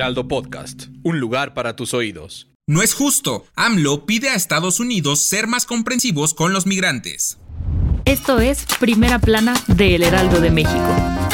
[0.00, 2.48] Heraldo Podcast, un lugar para tus oídos.
[2.66, 3.44] No es justo.
[3.54, 7.38] AMLO pide a Estados Unidos ser más comprensivos con los migrantes.
[8.06, 11.29] Esto es Primera Plana de El Heraldo de México.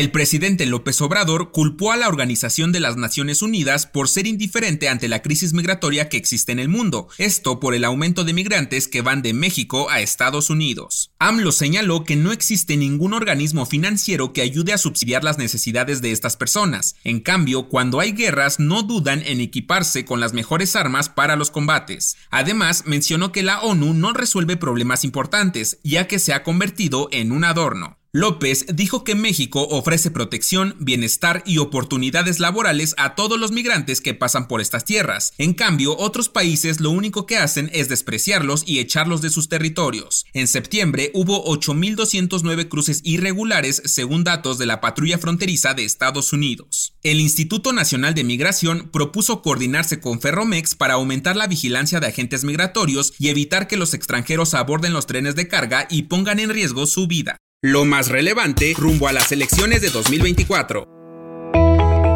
[0.00, 4.88] El presidente López Obrador culpó a la Organización de las Naciones Unidas por ser indiferente
[4.88, 8.88] ante la crisis migratoria que existe en el mundo, esto por el aumento de migrantes
[8.88, 11.12] que van de México a Estados Unidos.
[11.18, 16.12] AMLO señaló que no existe ningún organismo financiero que ayude a subsidiar las necesidades de
[16.12, 16.94] estas personas.
[17.04, 21.50] En cambio, cuando hay guerras no dudan en equiparse con las mejores armas para los
[21.50, 22.16] combates.
[22.30, 27.32] Además, mencionó que la ONU no resuelve problemas importantes, ya que se ha convertido en
[27.32, 27.99] un adorno.
[28.12, 34.14] López dijo que México ofrece protección, bienestar y oportunidades laborales a todos los migrantes que
[34.14, 35.32] pasan por estas tierras.
[35.38, 40.26] En cambio, otros países lo único que hacen es despreciarlos y echarlos de sus territorios.
[40.32, 46.94] En septiembre hubo 8.209 cruces irregulares según datos de la patrulla fronteriza de Estados Unidos.
[47.04, 52.42] El Instituto Nacional de Migración propuso coordinarse con Ferromex para aumentar la vigilancia de agentes
[52.42, 56.86] migratorios y evitar que los extranjeros aborden los trenes de carga y pongan en riesgo
[56.86, 57.36] su vida.
[57.62, 60.88] Lo más relevante rumbo a las elecciones de 2024.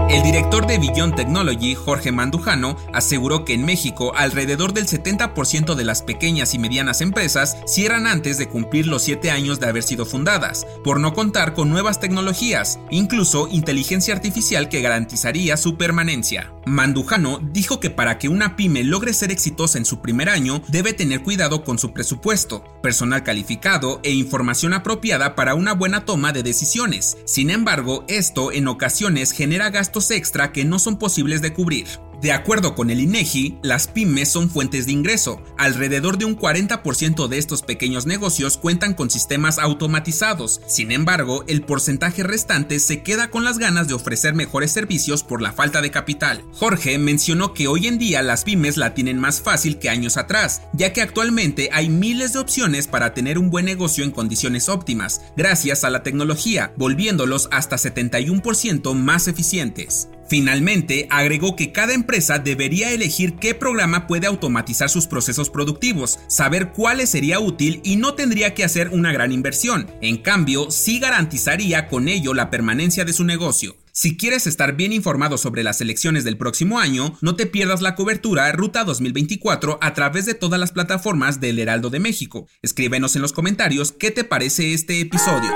[0.08, 5.84] El director de Beyond Technology, Jorge Mandujano, aseguró que en México alrededor del 70% de
[5.84, 10.06] las pequeñas y medianas empresas cierran antes de cumplir los 7 años de haber sido
[10.06, 16.53] fundadas, por no contar con nuevas tecnologías, incluso inteligencia artificial que garantizaría su permanencia.
[16.66, 20.92] Mandujano dijo que para que una pyme logre ser exitosa en su primer año, debe
[20.92, 26.42] tener cuidado con su presupuesto, personal calificado e información apropiada para una buena toma de
[26.42, 27.16] decisiones.
[27.26, 31.86] Sin embargo, esto en ocasiones genera gastos extra que no son posibles de cubrir.
[32.24, 35.42] De acuerdo con el INEGI, las pymes son fuentes de ingreso.
[35.58, 40.62] Alrededor de un 40% de estos pequeños negocios cuentan con sistemas automatizados.
[40.66, 45.42] Sin embargo, el porcentaje restante se queda con las ganas de ofrecer mejores servicios por
[45.42, 46.42] la falta de capital.
[46.54, 50.62] Jorge mencionó que hoy en día las pymes la tienen más fácil que años atrás,
[50.72, 55.20] ya que actualmente hay miles de opciones para tener un buen negocio en condiciones óptimas,
[55.36, 60.08] gracias a la tecnología, volviéndolos hasta 71% más eficientes.
[60.28, 66.72] Finalmente, agregó que cada empresa debería elegir qué programa puede automatizar sus procesos productivos, saber
[66.72, 69.90] cuál sería útil y no tendría que hacer una gran inversión.
[70.00, 73.76] En cambio, sí garantizaría con ello la permanencia de su negocio.
[73.92, 77.94] Si quieres estar bien informado sobre las elecciones del próximo año, no te pierdas la
[77.94, 82.48] cobertura Ruta 2024 a través de todas las plataformas del Heraldo de México.
[82.62, 85.50] Escríbenos en los comentarios qué te parece este episodio.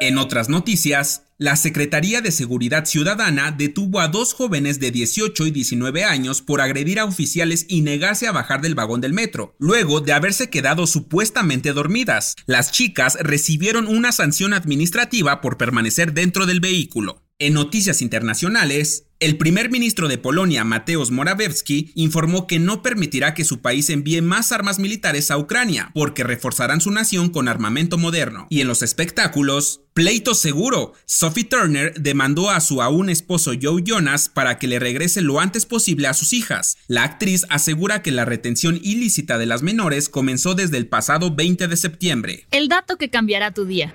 [0.00, 5.50] En otras noticias, la Secretaría de Seguridad Ciudadana detuvo a dos jóvenes de 18 y
[5.50, 10.00] 19 años por agredir a oficiales y negarse a bajar del vagón del metro, luego
[10.00, 12.36] de haberse quedado supuestamente dormidas.
[12.46, 17.27] Las chicas recibieron una sanción administrativa por permanecer dentro del vehículo.
[17.40, 23.44] En noticias internacionales, el primer ministro de Polonia, Mateusz Morawiecki, informó que no permitirá que
[23.44, 28.48] su país envíe más armas militares a Ucrania, porque reforzarán su nación con armamento moderno.
[28.50, 30.94] Y en los espectáculos, pleito seguro.
[31.04, 35.64] Sophie Turner demandó a su aún esposo Joe Jonas para que le regrese lo antes
[35.64, 36.76] posible a sus hijas.
[36.88, 41.68] La actriz asegura que la retención ilícita de las menores comenzó desde el pasado 20
[41.68, 42.46] de septiembre.
[42.50, 43.94] El dato que cambiará tu día.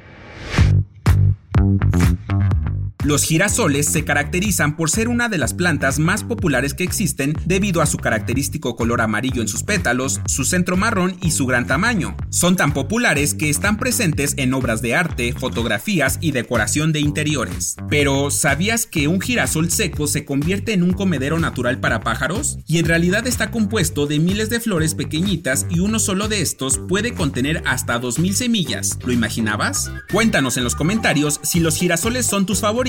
[3.04, 7.82] Los girasoles se caracterizan por ser una de las plantas más populares que existen debido
[7.82, 12.16] a su característico color amarillo en sus pétalos, su centro marrón y su gran tamaño.
[12.30, 17.76] Son tan populares que están presentes en obras de arte, fotografías y decoración de interiores.
[17.90, 22.58] Pero, ¿sabías que un girasol seco se convierte en un comedero natural para pájaros?
[22.68, 26.78] Y en realidad está compuesto de miles de flores pequeñitas y uno solo de estos
[26.78, 28.98] puede contener hasta 2000 semillas.
[29.06, 29.92] ¿Lo imaginabas?
[30.10, 32.62] Cuéntanos en los comentarios si los girasoles son tus